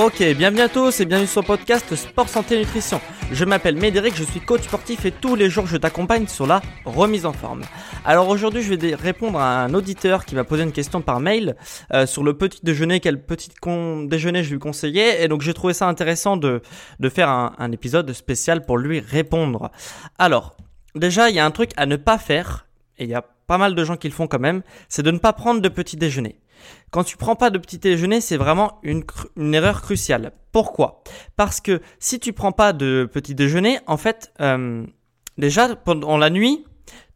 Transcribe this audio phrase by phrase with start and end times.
[0.00, 3.00] Ok, bienvenue à tous et bienvenue sur le podcast Sport Santé Nutrition.
[3.32, 6.62] Je m'appelle Médéric, je suis coach sportif et tous les jours je t'accompagne sur la
[6.84, 7.62] remise en forme.
[8.04, 11.56] Alors aujourd'hui je vais répondre à un auditeur qui m'a posé une question par mail
[11.92, 13.50] euh, sur le petit déjeuner, quel petit
[14.06, 16.62] déjeuner je lui conseillais et donc j'ai trouvé ça intéressant de,
[17.00, 19.72] de faire un, un épisode spécial pour lui répondre.
[20.16, 20.56] Alors,
[20.94, 23.58] déjà il y a un truc à ne pas faire et il y a pas
[23.58, 25.96] mal de gens qui le font quand même, c'est de ne pas prendre de petit
[25.96, 26.38] déjeuner.
[26.90, 29.04] Quand tu prends pas de petit déjeuner, c'est vraiment une,
[29.54, 30.32] erreur cruciale.
[30.52, 31.02] Pourquoi?
[31.36, 34.86] Parce que si tu prends pas de petit déjeuner, en fait, euh,
[35.36, 36.64] déjà pendant la nuit,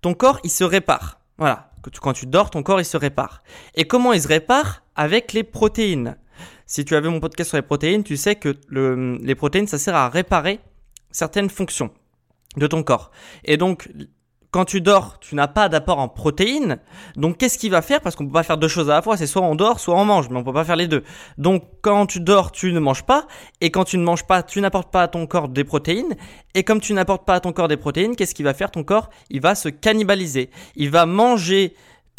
[0.00, 1.20] ton corps il se répare.
[1.38, 3.42] Voilà, quand tu dors, ton corps il se répare.
[3.74, 4.82] Et comment il se répare?
[4.96, 6.16] Avec les protéines.
[6.66, 9.78] Si tu avais mon podcast sur les protéines, tu sais que le, les protéines ça
[9.78, 10.60] sert à réparer
[11.10, 11.90] certaines fonctions
[12.56, 13.10] de ton corps.
[13.44, 13.88] Et donc
[14.50, 16.78] quand tu dors, tu n'as pas d'apport en protéines.
[17.16, 18.00] Donc, qu'est-ce qu'il va faire?
[18.00, 19.16] Parce qu'on peut pas faire deux choses à la fois.
[19.16, 21.04] C'est soit on dort, soit on mange, mais on peut pas faire les deux.
[21.38, 23.26] Donc, quand tu dors, tu ne manges pas.
[23.60, 26.16] Et quand tu ne manges pas, tu n'apportes pas à ton corps des protéines.
[26.54, 28.72] Et comme tu n'apportes pas à ton corps des protéines, qu'est-ce qu'il va faire?
[28.72, 30.50] Ton corps, il va se cannibaliser.
[30.74, 31.74] Il va manger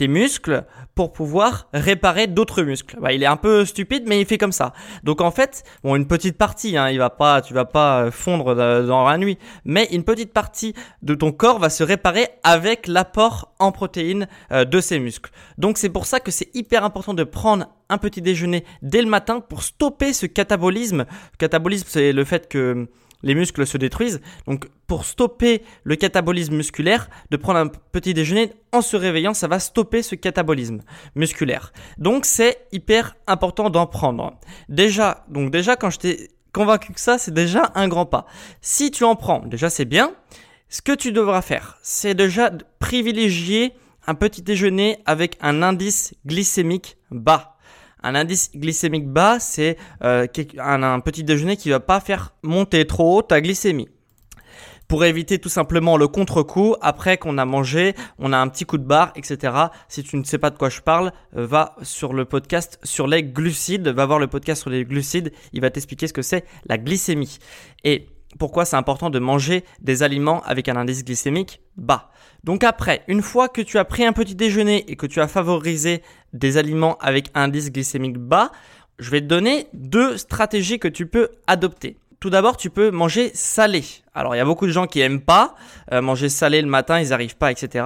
[0.07, 2.97] muscles pour pouvoir réparer d'autres muscles.
[3.01, 4.73] Bah, il est un peu stupide, mais il fait comme ça.
[5.03, 8.55] Donc en fait, bon, une petite partie, hein, il va pas, tu vas pas fondre
[8.55, 13.53] dans la nuit, mais une petite partie de ton corps va se réparer avec l'apport
[13.59, 15.31] en protéines euh, de ces muscles.
[15.57, 19.09] Donc c'est pour ça que c'est hyper important de prendre un petit déjeuner dès le
[19.09, 21.05] matin pour stopper ce catabolisme.
[21.37, 22.87] Catabolisme, c'est le fait que
[23.23, 24.21] les muscles se détruisent.
[24.47, 29.47] Donc pour stopper le catabolisme musculaire, de prendre un petit déjeuner en se réveillant, ça
[29.47, 30.81] va stopper ce catabolisme
[31.15, 31.73] musculaire.
[31.97, 34.39] Donc c'est hyper important d'en prendre.
[34.69, 38.25] Déjà, donc déjà quand je t'ai convaincu que ça, c'est déjà un grand pas.
[38.61, 40.13] Si tu en prends, déjà c'est bien.
[40.69, 43.73] Ce que tu devras faire, c'est déjà privilégier
[44.07, 47.50] un petit déjeuner avec un indice glycémique bas.
[48.03, 53.17] Un indice glycémique bas, c'est euh, un, petit déjeuner qui va pas faire monter trop
[53.17, 53.89] haut ta glycémie.
[54.87, 58.77] Pour éviter tout simplement le contre-coup, après qu'on a mangé, on a un petit coup
[58.77, 59.53] de barre, etc.
[59.87, 63.07] Si tu ne sais pas de quoi je parle, euh, va sur le podcast sur
[63.07, 66.43] les glucides, va voir le podcast sur les glucides, il va t'expliquer ce que c'est
[66.65, 67.37] la glycémie.
[67.83, 72.11] Et pourquoi c'est important de manger des aliments avec un indice glycémique bas.
[72.43, 75.27] Donc après, une fois que tu as pris un petit déjeuner et que tu as
[75.27, 76.01] favorisé
[76.33, 78.51] des aliments avec un indice glycémique bas,
[78.99, 81.97] je vais te donner deux stratégies que tu peux adopter.
[82.19, 83.83] Tout d'abord, tu peux manger salé.
[84.13, 85.55] Alors, il y a beaucoup de gens qui aiment pas
[85.91, 87.85] euh, manger salé le matin, ils n'arrivent pas, etc.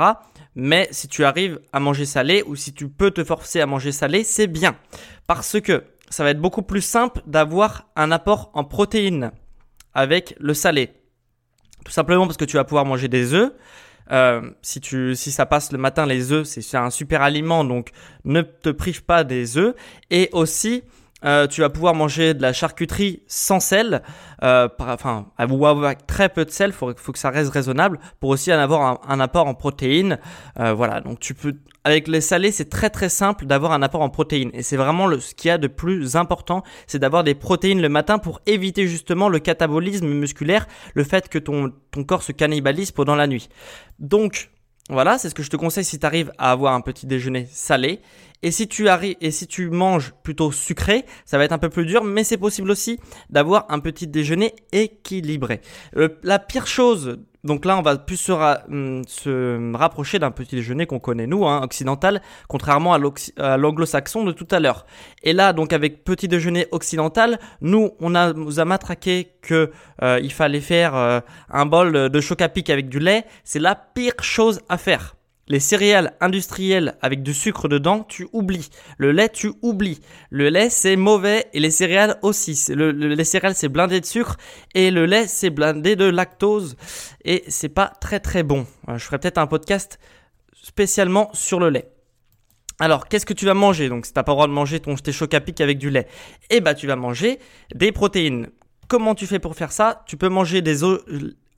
[0.56, 3.94] Mais si tu arrives à manger salé ou si tu peux te forcer à manger
[3.94, 4.76] salé, c'est bien.
[5.26, 9.32] Parce que ça va être beaucoup plus simple d'avoir un apport en protéines
[9.96, 10.92] avec le salé.
[11.84, 13.52] Tout simplement parce que tu vas pouvoir manger des œufs.
[14.12, 17.90] Euh, si tu si ça passe le matin les œufs c'est un super aliment donc
[18.24, 19.74] ne te prive pas des œufs
[20.12, 20.84] et aussi
[21.26, 24.02] euh, tu vas pouvoir manger de la charcuterie sans sel,
[24.44, 28.00] euh, par, enfin, ou avec très peu de sel, il faut, que ça reste raisonnable
[28.20, 30.20] pour aussi en avoir un, un apport en protéines.
[30.60, 31.56] Euh, voilà, donc tu peux,
[31.86, 34.50] avec les salés, c'est très très simple d'avoir un apport en protéines.
[34.54, 37.82] Et c'est vraiment le, ce qu'il y a de plus important, c'est d'avoir des protéines
[37.82, 42.32] le matin pour éviter justement le catabolisme musculaire, le fait que ton, ton corps se
[42.32, 43.50] cannibalise pendant la nuit.
[44.00, 44.50] Donc,
[44.90, 47.48] voilà, c'est ce que je te conseille si tu arrives à avoir un petit déjeuner
[47.52, 48.02] salé.
[48.44, 51.70] Et si tu arrives et si tu manges plutôt sucré, ça va être un peu
[51.70, 53.00] plus dur, mais c'est possible aussi
[53.32, 55.62] d'avoir un petit déjeuner équilibré.
[56.22, 60.88] la pire chose Donc là, on va plus se, hum, se rapprocher d'un petit déjeuner
[60.88, 64.86] qu'on connaît nous, hein, occidental, contrairement à l'anglo-saxon de tout à l'heure.
[65.24, 69.72] Et là, donc avec petit déjeuner occidental, nous, on a, nous a matraqué que
[70.02, 71.20] euh, il fallait faire euh,
[71.50, 73.26] un bol de choc à pic avec du lait.
[73.44, 75.15] C'est la pire chose à faire.
[75.48, 78.70] Les céréales industrielles avec du sucre dedans, tu oublies.
[78.98, 80.02] Le lait, tu oublies.
[80.32, 82.60] Le lait, c'est mauvais et les céréales aussi.
[82.70, 84.38] Le, les céréales, c'est blindé de sucre
[84.74, 86.76] et le lait, c'est blindé de lactose
[87.24, 88.66] et c'est pas très très bon.
[88.90, 90.00] Euh, je ferai peut-être un podcast
[90.54, 91.92] spécialement sur le lait.
[92.80, 93.88] Alors, qu'est-ce que tu vas manger?
[93.88, 96.08] Donc, si t'as pas le droit de manger ton tes choc à avec du lait,
[96.50, 97.40] eh ben, tu vas manger
[97.74, 98.50] des protéines.
[98.88, 100.04] Comment tu fais pour faire ça?
[100.08, 100.84] Tu peux manger des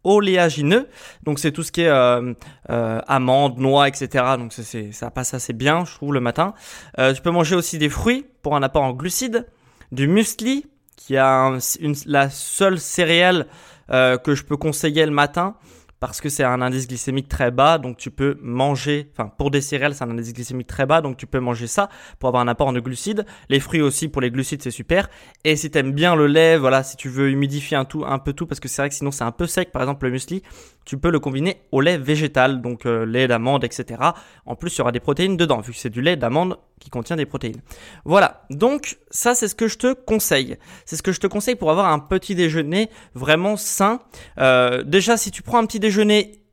[0.07, 0.87] oléagineux.
[1.23, 2.33] Donc c'est tout ce qui est euh,
[2.69, 4.23] euh, amandes, noix, etc.
[4.37, 4.53] Donc
[4.91, 6.53] ça passe assez bien, je trouve, le matin.
[6.97, 9.45] Euh, tu peux manger aussi des fruits pour un apport en glucides,
[9.91, 10.65] du muesli,
[10.95, 13.45] qui a une, la seule céréale
[13.89, 15.55] que je peux conseiller le matin
[15.99, 19.61] parce que c'est un indice glycémique très bas, donc tu peux manger, enfin pour des
[19.61, 21.89] céréales c'est un indice glycémique très bas, donc tu peux manger ça
[22.19, 23.25] pour avoir un apport en glucides.
[23.49, 25.09] Les fruits aussi pour les glucides c'est super.
[25.43, 28.33] Et si t'aimes bien le lait, voilà, si tu veux humidifier un, tout, un peu
[28.33, 30.43] tout, parce que c'est vrai que sinon c'est un peu sec, par exemple le muesli,
[30.85, 34.01] tu peux le combiner au lait végétal, donc euh, lait d'amande, etc.
[34.45, 36.91] En plus il y aura des protéines dedans, vu que c'est du lait d'amande qui
[36.91, 37.61] contient des protéines.
[38.05, 40.57] Voilà, donc ça c'est ce que je te conseille.
[40.85, 43.99] C'est ce que je te conseille pour avoir un petit déjeuner vraiment sain.
[44.37, 45.86] Euh, déjà si tu prends un petit déjeuner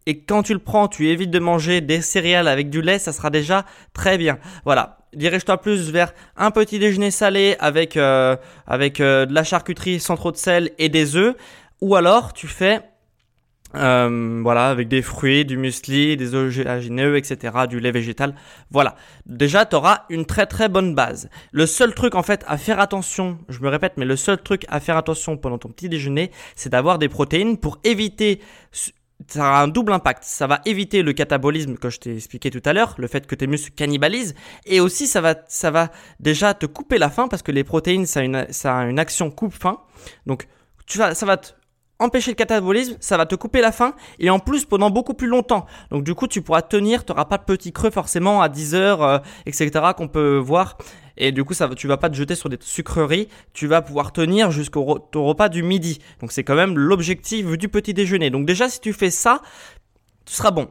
[0.07, 3.13] et quand tu le prends, tu évites de manger des céréales avec du lait, ça
[3.13, 3.65] sera déjà
[3.95, 4.39] très bien.
[4.65, 4.99] Voilà.
[5.15, 8.37] Dirige-toi plus vers un petit déjeuner salé avec, euh,
[8.67, 11.37] avec euh, de la charcuterie sans trop de sel et des œufs.
[11.81, 12.81] Ou alors tu fais
[13.77, 18.35] euh, voilà, avec des fruits, du muesli, des oléagineux, etc., du lait végétal.
[18.71, 18.95] Voilà.
[19.27, 21.29] Déjà, tu auras une très très bonne base.
[21.51, 24.65] Le seul truc en fait à faire attention, je me répète, mais le seul truc
[24.69, 28.41] à faire attention pendant ton petit déjeuner, c'est d'avoir des protéines pour éviter
[29.29, 30.25] ça a un double impact.
[30.25, 33.35] Ça va éviter le catabolisme que je t'ai expliqué tout à l'heure, le fait que
[33.35, 34.35] tes muscles cannibalisent,
[34.67, 35.91] et aussi ça va, ça va
[36.21, 38.99] déjà te couper la faim parce que les protéines, ça a une, ça a une
[38.99, 39.81] action coupe-faim.
[40.27, 40.47] Donc,
[40.87, 41.53] tu vas, ça va te
[41.99, 45.29] empêcher le catabolisme, ça va te couper la faim et en plus pendant beaucoup plus
[45.29, 45.67] longtemps.
[45.91, 48.75] Donc du coup tu pourras tenir, tu n'auras pas de petit creux forcément à 10
[48.75, 49.71] heures, euh, etc.
[49.97, 50.77] qu'on peut voir.
[51.17, 54.13] Et du coup ça, tu vas pas te jeter sur des sucreries, tu vas pouvoir
[54.13, 56.01] tenir jusqu'au repas du midi.
[56.21, 58.31] Donc c'est quand même l'objectif du petit déjeuner.
[58.31, 59.43] Donc déjà si tu fais ça,
[60.25, 60.69] tu seras bon.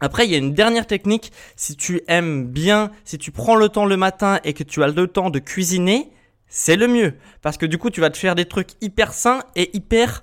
[0.00, 1.32] Après, il y a une dernière technique.
[1.56, 4.88] Si tu aimes bien, si tu prends le temps le matin et que tu as
[4.88, 6.10] le temps de cuisiner,
[6.48, 7.14] c'est le mieux.
[7.42, 10.22] Parce que du coup, tu vas te faire des trucs hyper sains et hyper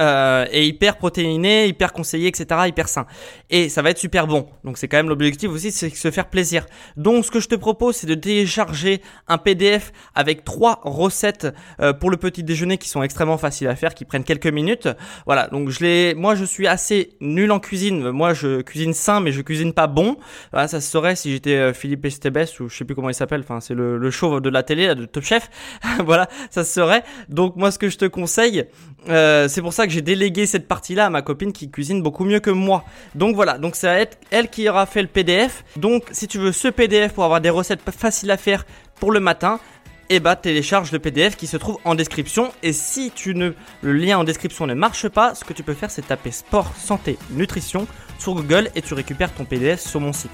[0.00, 3.06] euh, et hyper protéiné, hyper conseillé, etc., hyper sain.
[3.50, 4.46] Et ça va être super bon.
[4.64, 6.64] Donc c'est quand même l'objectif aussi, c'est se faire plaisir.
[6.96, 11.48] Donc ce que je te propose, c'est de télécharger un PDF avec trois recettes
[11.80, 14.88] euh, pour le petit déjeuner qui sont extrêmement faciles à faire, qui prennent quelques minutes.
[15.26, 15.48] Voilà.
[15.48, 18.10] Donc je l'ai, moi je suis assez nul en cuisine.
[18.10, 20.16] Moi je cuisine sain, mais je cuisine pas bon.
[20.50, 23.14] Voilà, ça se saurait si j'étais euh, Philippe Estebes ou je sais plus comment il
[23.14, 23.40] s'appelle.
[23.40, 25.50] Enfin c'est le, show de la télé, de Top Chef.
[26.04, 27.04] voilà, ça se saurait.
[27.28, 28.64] Donc moi ce que je te conseille,
[29.06, 32.40] c'est pour ça que j'ai délégué cette partie-là à ma copine qui cuisine beaucoup mieux
[32.40, 32.84] que moi.
[33.14, 35.64] Donc voilà, donc ça va être elle qui aura fait le PDF.
[35.76, 38.64] Donc si tu veux ce PDF pour avoir des recettes faciles à faire
[38.98, 39.60] pour le matin,
[40.08, 42.52] eh bah télécharge le PDF qui se trouve en description.
[42.62, 43.52] Et si tu ne,
[43.82, 46.72] le lien en description ne marche pas, ce que tu peux faire c'est taper sport,
[46.76, 47.86] santé, nutrition
[48.18, 50.30] sur Google et tu récupères ton PDF sur mon site.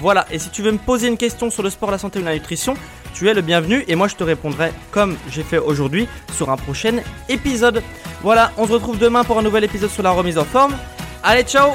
[0.00, 2.24] Voilà, et si tu veux me poser une question sur le sport, la santé ou
[2.24, 2.74] la nutrition,
[3.14, 6.56] tu es le bienvenu et moi je te répondrai comme j'ai fait aujourd'hui sur un
[6.56, 6.98] prochain
[7.28, 7.82] épisode.
[8.22, 10.76] Voilà, on se retrouve demain pour un nouvel épisode sur la remise en forme.
[11.22, 11.72] Allez, ciao